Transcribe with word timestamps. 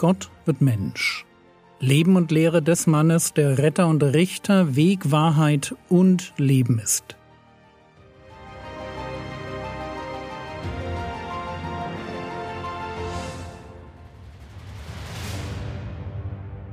Gott 0.00 0.28
wird 0.46 0.62
Mensch. 0.62 1.26
Leben 1.78 2.16
und 2.16 2.30
Lehre 2.30 2.62
des 2.62 2.86
Mannes, 2.86 3.34
der 3.34 3.58
Retter 3.58 3.86
und 3.86 4.02
Richter, 4.02 4.74
Weg, 4.74 5.10
Wahrheit 5.10 5.74
und 5.90 6.32
Leben 6.38 6.78
ist. 6.78 7.16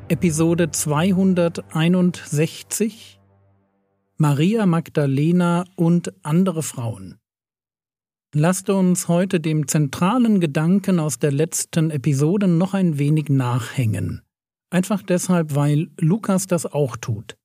Episode 0.08 0.72
261 0.72 3.20
Maria 4.16 4.66
Magdalena 4.66 5.66
und 5.76 6.14
andere 6.24 6.64
Frauen. 6.64 7.20
Lasst 8.34 8.70
uns 8.70 9.08
heute 9.08 9.40
dem 9.40 9.68
zentralen 9.68 10.40
Gedanken 10.40 11.00
aus 11.00 11.18
der 11.18 11.32
letzten 11.32 11.92
Episode 11.92 12.48
noch 12.48 12.74
ein 12.74 12.98
wenig 13.00 13.30
nachhängen. 13.30 14.22
Einfach 14.70 15.02
deshalb, 15.02 15.56
weil 15.56 15.90
Lukas 15.98 16.46
das 16.46 16.66
auch 16.66 16.98
tut. 16.98 17.38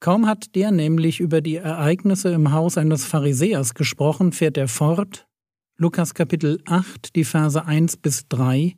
Kaum 0.00 0.26
hat 0.26 0.54
der 0.54 0.70
nämlich 0.70 1.20
über 1.20 1.40
die 1.40 1.56
Ereignisse 1.56 2.30
im 2.30 2.52
Haus 2.52 2.78
eines 2.78 3.04
Pharisäers 3.04 3.74
gesprochen, 3.74 4.32
fährt 4.32 4.56
er 4.56 4.68
fort, 4.68 5.26
Lukas 5.78 6.14
Kapitel 6.14 6.60
8, 6.66 7.16
die 7.16 7.24
Verse 7.24 7.64
1 7.64 7.96
bis 7.96 8.28
3, 8.28 8.76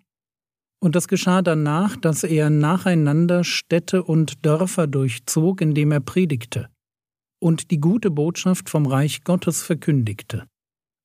und 0.81 0.97
das 0.97 1.09
geschah 1.09 1.43
danach, 1.43 1.97
dass 1.97 2.25
er 2.25 2.51
nacheinander 2.51 3.45
Städte 3.45 4.05
und 4.05 4.45
Dörfer 4.45 4.87
durchzog, 4.87 5.61
indem 5.61 5.93
er 5.93 6.01
predigte 6.01 6.69
und 7.41 7.71
die 7.71 7.79
gute 7.79 8.11
Botschaft 8.11 8.71
vom 8.71 8.87
Reich 8.87 9.23
Gottes 9.23 9.63
verkündigte. 9.63 10.47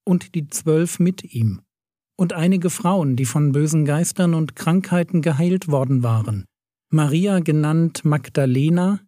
Und 0.09 0.33
die 0.33 0.47
Zwölf 0.47 0.97
mit 0.97 1.35
ihm, 1.35 1.61
und 2.17 2.33
einige 2.33 2.71
Frauen, 2.71 3.15
die 3.15 3.25
von 3.25 3.51
bösen 3.51 3.85
Geistern 3.85 4.33
und 4.33 4.55
Krankheiten 4.55 5.21
geheilt 5.21 5.67
worden 5.67 6.01
waren. 6.01 6.45
Maria 6.91 7.41
genannt 7.41 8.05
Magdalena, 8.05 9.01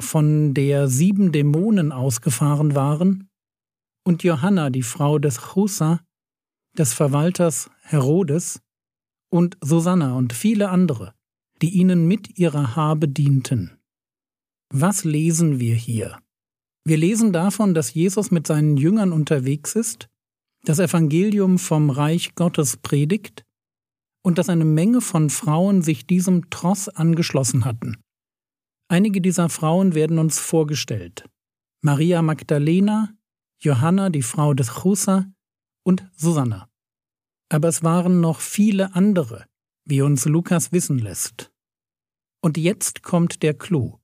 von 0.00 0.54
der 0.54 0.86
sieben 0.86 1.32
Dämonen 1.32 1.90
ausgefahren 1.90 2.76
waren, 2.76 3.28
und 4.04 4.22
Johanna, 4.22 4.70
die 4.70 4.84
Frau 4.84 5.18
des 5.18 5.38
Chusa, 5.38 5.98
des 6.78 6.94
Verwalters 6.94 7.68
Herodes, 7.82 8.60
und 9.32 9.58
Susanna 9.60 10.16
und 10.16 10.32
viele 10.32 10.68
andere, 10.68 11.12
die 11.60 11.70
ihnen 11.70 12.06
mit 12.06 12.38
ihrer 12.38 12.76
Habe 12.76 13.08
dienten. 13.08 13.80
Was 14.72 15.02
lesen 15.02 15.58
wir 15.58 15.74
hier? 15.74 16.20
Wir 16.84 16.98
lesen 16.98 17.32
davon, 17.32 17.74
dass 17.74 17.94
Jesus 17.94 18.30
mit 18.30 18.46
seinen 18.46 18.76
Jüngern 18.76 19.12
unterwegs 19.12 19.74
ist, 19.74 20.08
das 20.64 20.78
Evangelium 20.78 21.58
vom 21.58 21.90
Reich 21.90 22.34
Gottes 22.34 22.76
predigt 22.76 23.44
und 24.22 24.38
dass 24.38 24.48
eine 24.48 24.64
Menge 24.64 25.00
von 25.00 25.30
Frauen 25.30 25.82
sich 25.82 26.06
diesem 26.06 26.50
Tross 26.50 26.88
angeschlossen 26.88 27.64
hatten. 27.64 27.96
Einige 28.88 29.20
dieser 29.20 29.48
Frauen 29.48 29.94
werden 29.94 30.18
uns 30.18 30.38
vorgestellt. 30.38 31.24
Maria 31.82 32.22
Magdalena, 32.22 33.14
Johanna, 33.60 34.10
die 34.10 34.22
Frau 34.22 34.52
des 34.52 34.82
Chusa 34.82 35.32
und 35.82 36.10
Susanna. 36.16 36.68
Aber 37.48 37.68
es 37.68 37.82
waren 37.82 38.20
noch 38.20 38.40
viele 38.40 38.94
andere, 38.94 39.46
wie 39.84 40.02
uns 40.02 40.26
Lukas 40.26 40.72
wissen 40.72 40.98
lässt. 40.98 41.52
Und 42.42 42.58
jetzt 42.58 43.02
kommt 43.02 43.42
der 43.42 43.54
Clou. 43.54 43.98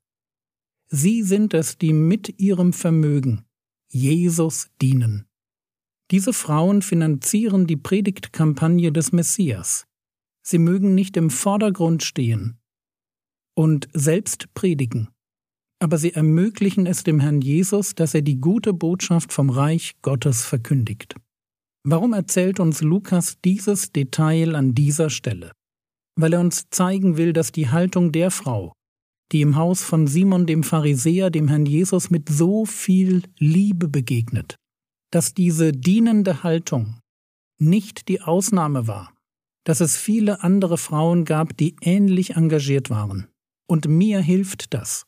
Sie 0.89 1.23
sind 1.23 1.53
es, 1.53 1.79
die 1.79 1.93
mit 1.93 2.39
ihrem 2.39 2.73
Vermögen 2.73 3.45
Jesus 3.89 4.71
dienen. 4.81 5.26
Diese 6.11 6.33
Frauen 6.33 6.83
finanzieren 6.83 7.67
die 7.67 7.77
Predigtkampagne 7.77 8.93
des 8.93 9.13
Messias. 9.13 9.87
Sie 10.47 10.59
mögen 10.59 10.95
nicht 10.95 11.17
im 11.17 11.31
Vordergrund 11.31 12.05
stehen 12.05 12.59
und 13.57 13.89
selbst 13.93 14.55
predigen, 14.55 15.09
aber 15.81 15.99
sie 15.99 16.13
ermöglichen 16.13 16.87
es 16.87 17.03
dem 17.03 17.19
Herrn 17.19 17.41
Jesus, 17.41 17.95
dass 17.95 18.15
er 18.15 18.23
die 18.23 18.41
gute 18.41 18.73
Botschaft 18.73 19.33
vom 19.33 19.51
Reich 19.51 19.95
Gottes 20.03 20.45
verkündigt. 20.45 21.17
Warum 21.85 22.13
erzählt 22.13 22.61
uns 22.61 22.81
Lukas 22.83 23.39
dieses 23.45 23.93
Detail 23.93 24.55
an 24.55 24.75
dieser 24.75 25.11
Stelle? 25.11 25.53
Weil 26.19 26.33
er 26.33 26.41
uns 26.41 26.71
zeigen 26.71 27.17
will, 27.17 27.33
dass 27.33 27.53
die 27.53 27.69
Haltung 27.69 28.13
der 28.13 28.31
Frau, 28.31 28.73
die 29.33 29.41
im 29.41 29.57
Haus 29.57 29.83
von 29.83 30.07
Simon 30.07 30.47
dem 30.47 30.63
Pharisäer 30.63 31.31
dem 31.31 31.49
Herrn 31.49 31.67
Jesus 31.67 32.11
mit 32.11 32.29
so 32.29 32.65
viel 32.65 33.23
Liebe 33.39 33.89
begegnet, 33.89 34.57
dass 35.17 35.33
diese 35.33 35.73
dienende 35.73 36.43
Haltung 36.43 37.01
nicht 37.59 38.09
die 38.09 38.21
Ausnahme 38.21 38.87
war, 38.87 39.15
dass 39.65 39.81
es 39.81 39.97
viele 39.97 40.43
andere 40.43 40.77
Frauen 40.77 41.25
gab, 41.25 41.57
die 41.57 41.75
ähnlich 41.81 42.37
engagiert 42.37 42.91
waren. 42.91 43.27
Und 43.67 43.89
mir 43.89 44.21
hilft 44.21 44.75
das. 44.75 45.07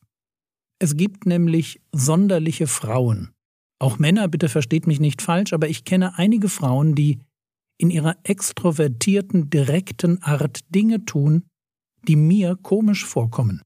Es 0.78 0.96
gibt 0.96 1.26
nämlich 1.26 1.82
sonderliche 1.92 2.66
Frauen, 2.66 3.34
auch 3.78 3.98
Männer, 3.98 4.28
bitte 4.28 4.48
versteht 4.48 4.86
mich 4.86 4.98
nicht 4.98 5.20
falsch, 5.20 5.52
aber 5.52 5.68
ich 5.68 5.84
kenne 5.84 6.16
einige 6.16 6.48
Frauen, 6.48 6.94
die 6.94 7.18
in 7.76 7.90
ihrer 7.90 8.16
extrovertierten, 8.22 9.50
direkten 9.50 10.22
Art 10.22 10.60
Dinge 10.74 11.04
tun, 11.04 11.44
die 12.08 12.16
mir 12.16 12.56
komisch 12.56 13.04
vorkommen. 13.04 13.60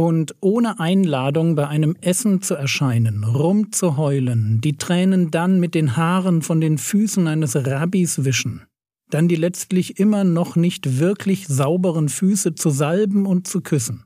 Und 0.00 0.34
ohne 0.40 0.80
Einladung 0.80 1.56
bei 1.56 1.68
einem 1.68 1.94
Essen 2.00 2.40
zu 2.40 2.54
erscheinen, 2.54 3.22
rumzuheulen, 3.22 4.62
die 4.62 4.78
Tränen 4.78 5.30
dann 5.30 5.60
mit 5.60 5.74
den 5.74 5.94
Haaren 5.94 6.40
von 6.40 6.58
den 6.58 6.78
Füßen 6.78 7.28
eines 7.28 7.54
Rabbis 7.54 8.24
wischen, 8.24 8.62
dann 9.10 9.28
die 9.28 9.36
letztlich 9.36 9.98
immer 9.98 10.24
noch 10.24 10.56
nicht 10.56 11.00
wirklich 11.00 11.46
sauberen 11.48 12.08
Füße 12.08 12.54
zu 12.54 12.70
salben 12.70 13.26
und 13.26 13.46
zu 13.46 13.60
küssen. 13.60 14.04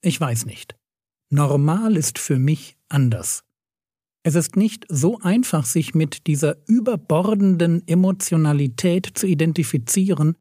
Ich 0.00 0.18
weiß 0.18 0.46
nicht. 0.46 0.74
Normal 1.28 1.98
ist 1.98 2.18
für 2.18 2.38
mich 2.38 2.78
anders. 2.88 3.44
Es 4.22 4.34
ist 4.34 4.56
nicht 4.56 4.86
so 4.88 5.18
einfach, 5.18 5.66
sich 5.66 5.94
mit 5.94 6.28
dieser 6.28 6.56
überbordenden 6.66 7.86
Emotionalität 7.86 9.06
zu 9.12 9.26
identifizieren, 9.26 10.38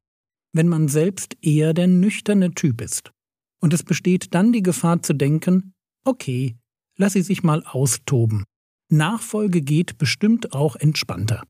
wenn 0.53 0.69
man 0.69 0.88
selbst 0.88 1.35
eher 1.41 1.73
der 1.73 1.88
nüchterne 1.88 2.53
Typ 2.53 2.79
ist. 2.79 3.12
Und 3.59 3.74
es 3.74 3.84
besteht 3.84 4.34
dann 4.34 4.52
die 4.53 4.64
Gefahr 4.64 5.02
zu 5.02 5.14
denken, 5.14 5.74
okay, 6.06 6.56
lass 6.97 7.14
sie 7.14 7.22
sich 7.22 7.44
mal 7.44 7.64
austoben. 7.64 8.44
Nachfolge 8.90 9.62
geht 9.62 9.97
bestimmt 9.97 10.53
auch 10.53 10.75
entspannter. 10.75 11.44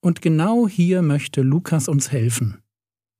Und 0.00 0.20
genau 0.22 0.68
hier 0.68 1.02
möchte 1.02 1.42
Lukas 1.42 1.88
uns 1.88 2.12
helfen. 2.12 2.58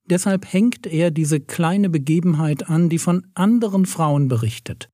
Deshalb 0.07 0.53
hängt 0.53 0.87
er 0.87 1.11
diese 1.11 1.41
kleine 1.41 1.89
Begebenheit 1.89 2.69
an, 2.69 2.91
die 2.91 2.99
von 2.99 3.27
anderen 3.35 3.87
Frauen 3.87 4.29
berichtet 4.29 4.91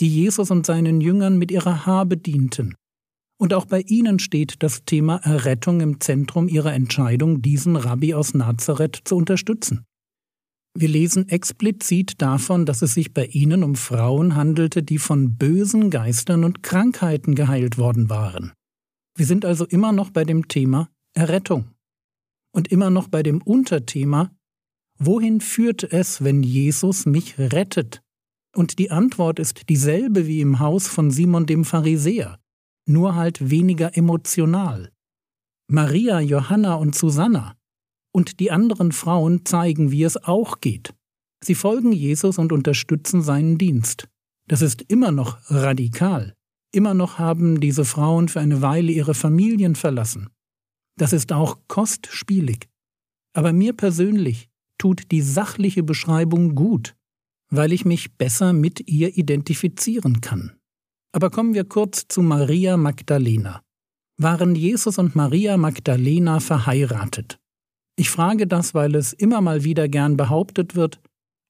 die 0.00 0.08
Jesus 0.08 0.50
und 0.50 0.66
seinen 0.66 1.00
Jüngern 1.00 1.38
mit 1.38 1.50
ihrer 1.50 1.86
Habe 1.86 2.16
dienten. 2.16 2.74
Und 3.38 3.52
auch 3.52 3.66
bei 3.66 3.80
ihnen 3.82 4.18
steht 4.18 4.62
das 4.62 4.84
Thema 4.84 5.16
Errettung 5.16 5.80
im 5.80 6.00
Zentrum 6.00 6.48
ihrer 6.48 6.72
Entscheidung, 6.72 7.42
diesen 7.42 7.76
Rabbi 7.76 8.14
aus 8.14 8.34
Nazareth 8.34 9.00
zu 9.04 9.16
unterstützen. 9.16 9.84
Wir 10.78 10.88
lesen 10.88 11.30
explizit 11.30 12.20
davon, 12.20 12.66
dass 12.66 12.82
es 12.82 12.92
sich 12.92 13.14
bei 13.14 13.24
ihnen 13.24 13.64
um 13.64 13.76
Frauen 13.76 14.34
handelte, 14.34 14.82
die 14.82 14.98
von 14.98 15.38
bösen 15.38 15.88
Geistern 15.88 16.44
und 16.44 16.62
Krankheiten 16.62 17.34
geheilt 17.34 17.78
worden 17.78 18.10
waren. 18.10 18.52
Wir 19.16 19.24
sind 19.24 19.46
also 19.46 19.64
immer 19.64 19.92
noch 19.92 20.10
bei 20.10 20.24
dem 20.24 20.48
Thema 20.48 20.90
Errettung. 21.14 21.70
Und 22.52 22.68
immer 22.68 22.90
noch 22.90 23.08
bei 23.08 23.22
dem 23.22 23.40
Unterthema, 23.40 24.30
wohin 24.98 25.40
führt 25.40 25.82
es, 25.82 26.22
wenn 26.22 26.42
Jesus 26.42 27.06
mich 27.06 27.38
rettet? 27.38 28.02
Und 28.54 28.78
die 28.78 28.90
Antwort 28.90 29.38
ist 29.38 29.70
dieselbe 29.70 30.26
wie 30.26 30.42
im 30.42 30.58
Haus 30.58 30.88
von 30.88 31.10
Simon 31.10 31.46
dem 31.46 31.64
Pharisäer, 31.64 32.38
nur 32.86 33.14
halt 33.14 33.48
weniger 33.48 33.96
emotional. 33.96 34.92
Maria, 35.68 36.20
Johanna 36.20 36.74
und 36.74 36.94
Susanna 36.94 37.55
und 38.16 38.40
die 38.40 38.50
anderen 38.50 38.92
Frauen 38.92 39.44
zeigen, 39.44 39.90
wie 39.90 40.02
es 40.02 40.16
auch 40.16 40.60
geht. 40.60 40.94
Sie 41.44 41.54
folgen 41.54 41.92
Jesus 41.92 42.38
und 42.38 42.50
unterstützen 42.52 43.22
seinen 43.22 43.58
Dienst. 43.58 44.08
Das 44.48 44.62
ist 44.62 44.82
immer 44.88 45.12
noch 45.12 45.38
radikal. 45.50 46.34
Immer 46.72 46.94
noch 46.94 47.18
haben 47.18 47.60
diese 47.60 47.84
Frauen 47.84 48.28
für 48.28 48.40
eine 48.40 48.62
Weile 48.62 48.90
ihre 48.90 49.14
Familien 49.14 49.74
verlassen. 49.74 50.30
Das 50.98 51.12
ist 51.12 51.32
auch 51.32 51.58
kostspielig. 51.68 52.68
Aber 53.34 53.52
mir 53.52 53.74
persönlich 53.74 54.48
tut 54.78 55.10
die 55.12 55.20
sachliche 55.20 55.82
Beschreibung 55.82 56.54
gut 56.54 56.96
weil 57.50 57.72
ich 57.72 57.84
mich 57.84 58.16
besser 58.16 58.52
mit 58.52 58.88
ihr 58.88 59.16
identifizieren 59.16 60.20
kann. 60.20 60.56
Aber 61.12 61.30
kommen 61.30 61.54
wir 61.54 61.64
kurz 61.64 62.08
zu 62.08 62.22
Maria 62.22 62.76
Magdalena. 62.76 63.62
Waren 64.18 64.54
Jesus 64.54 64.98
und 64.98 65.14
Maria 65.14 65.56
Magdalena 65.56 66.40
verheiratet? 66.40 67.38
Ich 67.96 68.10
frage 68.10 68.46
das, 68.46 68.74
weil 68.74 68.94
es 68.94 69.12
immer 69.12 69.40
mal 69.40 69.64
wieder 69.64 69.88
gern 69.88 70.16
behauptet 70.16 70.76
wird 70.76 71.00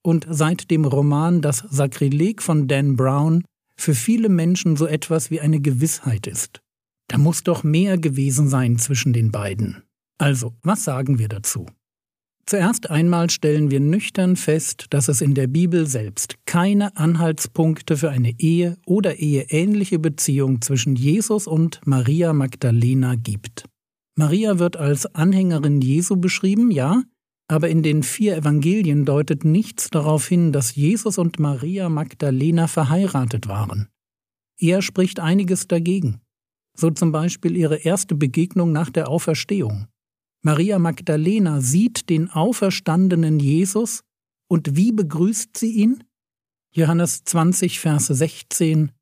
und 0.02 0.26
seit 0.30 0.70
dem 0.70 0.84
Roman 0.84 1.42
Das 1.42 1.58
Sakrileg 1.58 2.40
von 2.40 2.68
Dan 2.68 2.96
Brown 2.96 3.44
für 3.76 3.94
viele 3.94 4.28
Menschen 4.28 4.76
so 4.76 4.86
etwas 4.86 5.30
wie 5.30 5.40
eine 5.40 5.60
Gewissheit 5.60 6.26
ist. 6.26 6.60
Da 7.08 7.18
muss 7.18 7.42
doch 7.42 7.64
mehr 7.64 7.98
gewesen 7.98 8.48
sein 8.48 8.78
zwischen 8.78 9.12
den 9.12 9.32
beiden. 9.32 9.82
Also, 10.18 10.54
was 10.62 10.84
sagen 10.84 11.18
wir 11.18 11.28
dazu? 11.28 11.66
Zuerst 12.46 12.90
einmal 12.90 13.28
stellen 13.28 13.72
wir 13.72 13.80
nüchtern 13.80 14.36
fest, 14.36 14.86
dass 14.90 15.08
es 15.08 15.20
in 15.20 15.34
der 15.34 15.48
Bibel 15.48 15.86
selbst 15.88 16.36
keine 16.46 16.96
Anhaltspunkte 16.96 17.96
für 17.96 18.10
eine 18.10 18.38
Ehe 18.38 18.78
oder 18.86 19.18
eheähnliche 19.18 19.98
Beziehung 19.98 20.62
zwischen 20.62 20.94
Jesus 20.94 21.48
und 21.48 21.80
Maria 21.84 22.32
Magdalena 22.32 23.16
gibt. 23.16 23.64
Maria 24.16 24.58
wird 24.58 24.76
als 24.76 25.06
Anhängerin 25.14 25.80
Jesu 25.80 26.16
beschrieben, 26.16 26.70
ja, 26.70 27.02
aber 27.48 27.68
in 27.68 27.82
den 27.82 28.02
vier 28.02 28.36
Evangelien 28.36 29.04
deutet 29.04 29.44
nichts 29.44 29.90
darauf 29.90 30.26
hin, 30.26 30.52
dass 30.52 30.74
Jesus 30.74 31.18
und 31.18 31.38
Maria 31.38 31.88
Magdalena 31.88 32.66
verheiratet 32.66 33.46
waren. 33.46 33.88
Er 34.58 34.82
spricht 34.82 35.20
einiges 35.20 35.68
dagegen, 35.68 36.20
so 36.74 36.90
zum 36.90 37.12
Beispiel 37.12 37.56
ihre 37.56 37.76
erste 37.76 38.14
Begegnung 38.14 38.72
nach 38.72 38.90
der 38.90 39.08
Auferstehung. 39.08 39.86
Maria 40.42 40.78
Magdalena 40.78 41.60
sieht 41.60 42.08
den 42.08 42.30
auferstandenen 42.30 43.38
Jesus 43.38 44.02
und 44.48 44.76
wie 44.76 44.92
begrüßt 44.92 45.56
sie 45.56 45.72
ihn? 45.72 46.04
Johannes 46.72 47.24
20, 47.24 47.80
Verse 47.80 48.14
16 48.14 48.92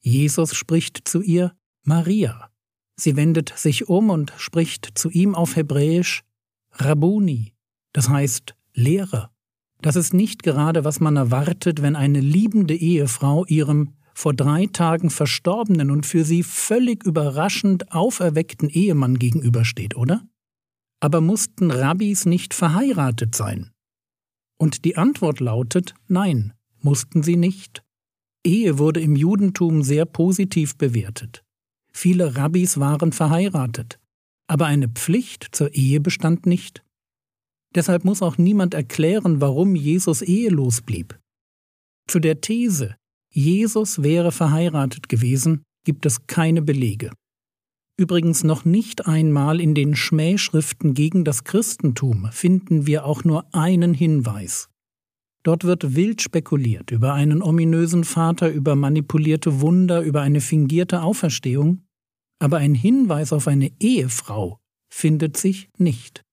Jesus 0.00 0.54
spricht 0.54 1.06
zu 1.06 1.20
ihr 1.20 1.54
Maria. 1.84 2.50
Sie 3.00 3.16
wendet 3.16 3.52
sich 3.56 3.88
um 3.88 4.10
und 4.10 4.32
spricht 4.36 4.98
zu 4.98 5.08
ihm 5.10 5.34
auf 5.34 5.54
Hebräisch 5.54 6.24
Rabuni, 6.72 7.54
das 7.92 8.08
heißt 8.08 8.54
Lehrer. 8.74 9.30
Das 9.80 9.94
ist 9.94 10.12
nicht 10.12 10.42
gerade, 10.42 10.84
was 10.84 10.98
man 10.98 11.16
erwartet, 11.16 11.80
wenn 11.80 11.94
eine 11.94 12.20
liebende 12.20 12.74
Ehefrau 12.74 13.44
ihrem 13.46 13.94
vor 14.14 14.34
drei 14.34 14.66
Tagen 14.66 15.10
verstorbenen 15.10 15.92
und 15.92 16.04
für 16.04 16.24
sie 16.24 16.42
völlig 16.42 17.04
überraschend 17.04 17.92
auferweckten 17.92 18.68
Ehemann 18.68 19.20
gegenübersteht, 19.20 19.94
oder? 19.94 20.26
Aber 20.98 21.20
mussten 21.20 21.70
Rabbis 21.70 22.26
nicht 22.26 22.52
verheiratet 22.52 23.36
sein? 23.36 23.70
Und 24.58 24.84
die 24.84 24.96
Antwort 24.96 25.38
lautet 25.38 25.94
Nein, 26.08 26.52
mussten 26.80 27.22
sie 27.22 27.36
nicht. 27.36 27.84
Ehe 28.44 28.78
wurde 28.78 29.00
im 29.00 29.14
Judentum 29.14 29.84
sehr 29.84 30.04
positiv 30.04 30.76
bewertet. 30.76 31.44
Viele 32.00 32.36
Rabbis 32.36 32.78
waren 32.78 33.10
verheiratet, 33.12 33.98
aber 34.46 34.66
eine 34.66 34.88
Pflicht 34.88 35.48
zur 35.52 35.74
Ehe 35.74 36.00
bestand 36.00 36.46
nicht. 36.46 36.84
Deshalb 37.74 38.04
muss 38.04 38.22
auch 38.22 38.38
niemand 38.38 38.74
erklären, 38.74 39.40
warum 39.40 39.74
Jesus 39.74 40.22
ehelos 40.22 40.80
blieb. 40.82 41.18
Zu 42.06 42.20
der 42.20 42.40
These, 42.40 42.94
Jesus 43.34 44.02
wäre 44.02 44.30
verheiratet 44.30 45.08
gewesen, 45.08 45.62
gibt 45.84 46.06
es 46.06 46.26
keine 46.26 46.62
Belege 46.62 47.10
übrigens 47.98 48.44
noch 48.44 48.64
nicht 48.64 49.06
einmal 49.06 49.60
in 49.60 49.74
den 49.74 49.96
Schmähschriften 49.96 50.94
gegen 50.94 51.24
das 51.24 51.44
Christentum 51.44 52.28
finden 52.30 52.86
wir 52.86 53.04
auch 53.04 53.24
nur 53.24 53.52
einen 53.52 53.92
Hinweis. 53.92 54.68
Dort 55.42 55.64
wird 55.64 55.96
wild 55.96 56.22
spekuliert 56.22 56.90
über 56.90 57.14
einen 57.14 57.42
ominösen 57.42 58.04
Vater, 58.04 58.50
über 58.50 58.76
manipulierte 58.76 59.60
Wunder, 59.60 60.02
über 60.02 60.22
eine 60.22 60.40
fingierte 60.40 61.02
Auferstehung, 61.02 61.82
aber 62.38 62.58
ein 62.58 62.74
Hinweis 62.74 63.32
auf 63.32 63.48
eine 63.48 63.70
Ehefrau 63.80 64.60
findet 64.88 65.36
sich 65.36 65.68
nicht. 65.76 66.24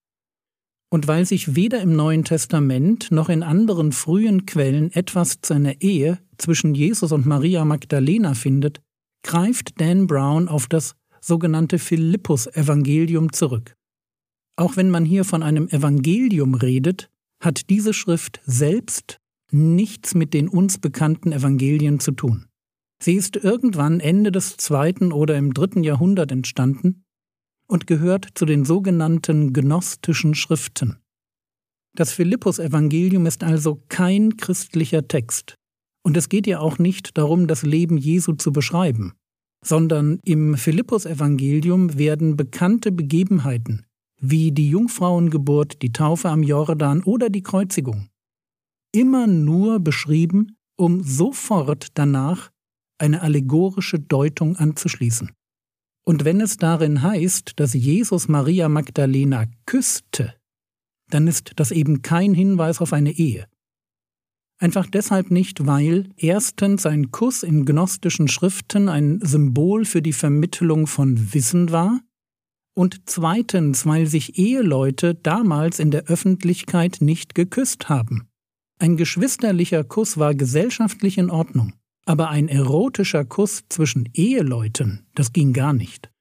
Und 0.89 1.07
weil 1.07 1.25
sich 1.25 1.55
weder 1.55 1.81
im 1.81 1.95
Neuen 1.95 2.23
Testament 2.23 3.11
noch 3.11 3.29
in 3.29 3.43
anderen 3.43 3.91
frühen 3.91 4.45
Quellen 4.45 4.91
etwas 4.93 5.41
zu 5.41 5.53
einer 5.53 5.81
Ehe 5.81 6.19
zwischen 6.37 6.75
Jesus 6.75 7.11
und 7.11 7.25
Maria 7.25 7.65
Magdalena 7.65 8.33
findet, 8.33 8.81
greift 9.23 9.81
Dan 9.81 10.07
Brown 10.07 10.47
auf 10.47 10.67
das 10.67 10.95
sogenannte 11.19 11.79
Philippus-Evangelium 11.79 13.33
zurück. 13.33 13.75
Auch 14.57 14.77
wenn 14.77 14.89
man 14.89 15.05
hier 15.05 15.25
von 15.25 15.43
einem 15.43 15.67
Evangelium 15.67 16.53
redet, 16.53 17.09
hat 17.41 17.69
diese 17.69 17.93
Schrift 17.93 18.41
selbst 18.45 19.19
nichts 19.51 20.15
mit 20.15 20.33
den 20.33 20.47
uns 20.47 20.77
bekannten 20.77 21.31
Evangelien 21.31 21.99
zu 21.99 22.11
tun. 22.11 22.45
Sie 23.01 23.13
ist 23.13 23.35
irgendwann 23.35 23.99
Ende 23.99 24.31
des 24.31 24.57
zweiten 24.57 25.11
oder 25.11 25.37
im 25.37 25.53
dritten 25.53 25.83
Jahrhundert 25.83 26.31
entstanden 26.31 27.03
und 27.67 27.87
gehört 27.87 28.29
zu 28.35 28.45
den 28.45 28.65
sogenannten 28.65 29.53
gnostischen 29.53 30.35
Schriften. 30.35 30.97
Das 31.95 32.11
Philippus-Evangelium 32.11 33.25
ist 33.25 33.43
also 33.43 33.83
kein 33.89 34.37
christlicher 34.37 35.07
Text, 35.07 35.55
und 36.03 36.17
es 36.17 36.29
geht 36.29 36.45
ja 36.45 36.59
auch 36.59 36.77
nicht 36.77 37.17
darum, 37.17 37.47
das 37.47 37.63
Leben 37.63 37.97
Jesu 37.97 38.33
zu 38.33 38.51
beschreiben 38.51 39.13
sondern 39.65 40.19
im 40.23 40.55
Philippus-Evangelium 40.55 41.97
werden 41.97 42.37
bekannte 42.37 42.91
Begebenheiten 42.91 43.85
wie 44.21 44.51
die 44.51 44.69
Jungfrauengeburt, 44.69 45.81
die 45.81 45.91
Taufe 45.91 46.29
am 46.29 46.43
Jordan 46.43 47.03
oder 47.03 47.29
die 47.29 47.43
Kreuzigung 47.43 48.09
immer 48.91 49.27
nur 49.27 49.79
beschrieben, 49.81 50.55
um 50.77 51.03
sofort 51.03 51.87
danach 51.95 52.49
eine 52.97 53.21
allegorische 53.21 53.99
Deutung 53.99 54.55
anzuschließen. 54.55 55.31
Und 56.05 56.23
wenn 56.23 56.39
es 56.39 56.57
darin 56.57 57.01
heißt, 57.01 57.53
dass 57.59 57.73
Jesus 57.73 58.27
Maria 58.27 58.69
Magdalena 58.69 59.45
küsste, 59.65 60.35
dann 61.09 61.27
ist 61.27 61.53
das 61.55 61.71
eben 61.71 62.01
kein 62.01 62.33
Hinweis 62.33 62.79
auf 62.79 62.93
eine 62.93 63.11
Ehe. 63.11 63.47
Einfach 64.57 64.85
deshalb 64.85 65.31
nicht, 65.31 65.65
weil 65.65 66.09
erstens 66.15 66.85
ein 66.85 67.11
Kuss 67.11 67.43
in 67.43 67.65
gnostischen 67.65 68.27
Schriften 68.27 68.87
ein 68.87 69.19
Symbol 69.21 69.83
für 69.83 70.01
die 70.01 70.13
Vermittlung 70.13 70.87
von 70.87 71.33
Wissen 71.33 71.71
war 71.71 71.99
und 72.73 73.09
zweitens, 73.09 73.85
weil 73.85 74.05
sich 74.05 74.37
Eheleute 74.37 75.15
damals 75.15 75.79
in 75.79 75.91
der 75.91 76.05
Öffentlichkeit 76.05 76.97
nicht 77.01 77.35
geküsst 77.35 77.89
haben. 77.89 78.27
Ein 78.79 78.95
geschwisterlicher 78.95 79.83
Kuss 79.83 80.17
war 80.17 80.35
gesellschaftlich 80.35 81.17
in 81.17 81.29
Ordnung, 81.29 81.73
aber 82.05 82.29
ein 82.29 82.47
erotischer 82.47 83.25
Kuss 83.25 83.63
zwischen 83.69 84.09
Eheleuten, 84.13 85.07
das 85.15 85.33
ging 85.33 85.53
gar 85.53 85.73
nicht. 85.73 86.11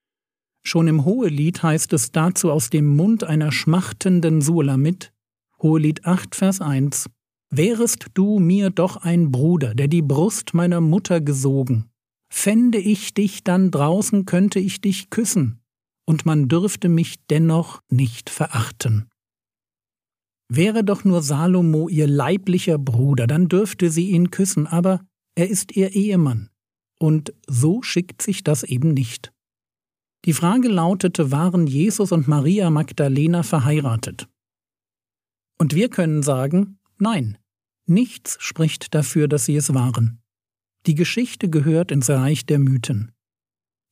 Schon 0.66 0.88
im 0.88 1.04
Hohelied 1.04 1.62
heißt 1.62 1.92
es 1.92 2.10
dazu 2.10 2.50
aus 2.50 2.70
dem 2.70 2.96
Mund 2.96 3.22
einer 3.22 3.52
schmachtenden 3.52 4.40
Sulamit, 4.40 5.12
Hohelied 5.60 6.06
8, 6.06 6.34
Vers 6.34 6.60
1, 6.60 7.10
Wärest 7.50 8.06
du 8.14 8.40
mir 8.40 8.70
doch 8.70 8.96
ein 8.96 9.30
Bruder, 9.30 9.74
der 9.74 9.88
die 9.88 10.02
Brust 10.02 10.54
meiner 10.54 10.80
Mutter 10.80 11.20
gesogen, 11.20 11.90
fände 12.32 12.78
ich 12.78 13.14
dich 13.14 13.44
dann 13.44 13.70
draußen, 13.70 14.24
könnte 14.24 14.58
ich 14.58 14.80
dich 14.80 15.10
küssen, 15.10 15.60
und 16.06 16.26
man 16.26 16.48
dürfte 16.48 16.88
mich 16.88 17.26
dennoch 17.26 17.80
nicht 17.90 18.30
verachten. 18.30 19.08
Wäre 20.48 20.82
doch 20.82 21.04
nur 21.04 21.22
Salomo 21.22 21.88
ihr 21.88 22.06
leiblicher 22.06 22.78
Bruder, 22.78 23.26
dann 23.26 23.48
dürfte 23.48 23.90
sie 23.90 24.10
ihn 24.10 24.30
küssen, 24.30 24.66
aber 24.66 25.00
er 25.34 25.48
ist 25.48 25.76
ihr 25.76 25.92
Ehemann, 25.94 26.50
und 26.98 27.34
so 27.46 27.82
schickt 27.82 28.22
sich 28.22 28.44
das 28.44 28.62
eben 28.62 28.94
nicht. 28.94 29.32
Die 30.24 30.32
Frage 30.32 30.68
lautete, 30.68 31.30
waren 31.30 31.66
Jesus 31.66 32.12
und 32.12 32.28
Maria 32.28 32.70
Magdalena 32.70 33.42
verheiratet? 33.42 34.28
Und 35.58 35.74
wir 35.74 35.88
können 35.90 36.22
sagen, 36.22 36.78
nein, 36.98 37.38
Nichts 37.86 38.38
spricht 38.40 38.94
dafür, 38.94 39.28
dass 39.28 39.44
sie 39.44 39.56
es 39.56 39.74
waren. 39.74 40.22
Die 40.86 40.94
Geschichte 40.94 41.50
gehört 41.50 41.90
ins 41.90 42.08
Reich 42.08 42.46
der 42.46 42.58
Mythen. 42.58 43.12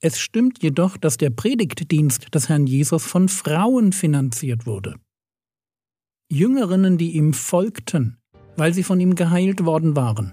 Es 0.01 0.19
stimmt 0.19 0.63
jedoch, 0.63 0.97
dass 0.97 1.19
der 1.19 1.31
Predigtdienst 1.31 2.35
des 2.35 2.49
Herrn 2.49 2.67
Jesus 2.67 3.05
von 3.05 3.29
Frauen 3.29 3.93
finanziert 3.93 4.67
wurde. 4.67 4.97
Jüngerinnen, 6.31 6.97
die 6.97 7.13
ihm 7.13 7.35
folgten, 7.35 8.19
weil 8.57 8.73
sie 8.73 8.83
von 8.83 8.99
ihm 8.99 9.15
geheilt 9.15 9.65
worden 9.65 9.95
waren, 9.95 10.33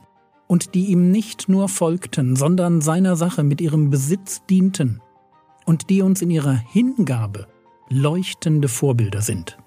und 0.49 0.73
die 0.73 0.87
ihm 0.87 1.11
nicht 1.11 1.47
nur 1.47 1.69
folgten, 1.69 2.35
sondern 2.35 2.81
seiner 2.81 3.15
Sache 3.15 3.43
mit 3.43 3.61
ihrem 3.61 3.91
Besitz 3.91 4.43
dienten, 4.49 4.99
und 5.65 5.91
die 5.91 6.01
uns 6.01 6.23
in 6.23 6.31
ihrer 6.31 6.55
Hingabe 6.55 7.47
leuchtende 7.87 8.67
Vorbilder 8.67 9.21
sind. 9.21 9.59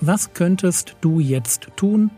Was 0.00 0.32
könntest 0.32 0.96
du 1.02 1.20
jetzt 1.20 1.68
tun? 1.76 2.10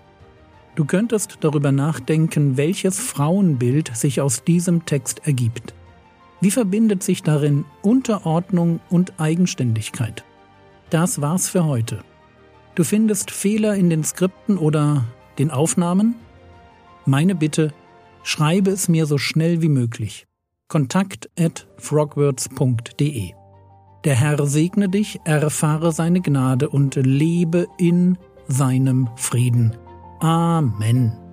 Du 0.76 0.84
könntest 0.84 1.38
darüber 1.40 1.72
nachdenken, 1.72 2.56
welches 2.56 3.00
Frauenbild 3.00 3.96
sich 3.96 4.20
aus 4.20 4.44
diesem 4.44 4.86
Text 4.86 5.26
ergibt. 5.26 5.74
Wie 6.40 6.50
verbindet 6.50 7.02
sich 7.02 7.22
darin 7.22 7.64
Unterordnung 7.82 8.80
und 8.88 9.20
Eigenständigkeit? 9.20 10.24
Das 10.90 11.20
war's 11.20 11.48
für 11.48 11.64
heute. 11.64 12.02
Du 12.74 12.84
findest 12.84 13.30
Fehler 13.30 13.74
in 13.74 13.90
den 13.90 14.04
Skripten 14.04 14.58
oder 14.58 15.04
den 15.38 15.50
Aufnahmen? 15.50 16.14
Meine 17.04 17.34
Bitte, 17.34 17.72
schreibe 18.22 18.70
es 18.70 18.88
mir 18.88 19.06
so 19.06 19.18
schnell 19.18 19.62
wie 19.62 19.68
möglich. 19.68 20.26
Kontakt 20.68 21.28
at 21.38 21.66
frogwords.de 21.78 23.32
der 24.04 24.14
Herr 24.14 24.46
segne 24.46 24.88
dich, 24.88 25.20
erfahre 25.24 25.92
seine 25.92 26.22
Gnade 26.22 26.70
und 26.70 26.96
lebe 26.96 27.66
in 27.76 28.16
seinem 28.48 29.10
Frieden. 29.16 29.76
Amen. 30.20 31.29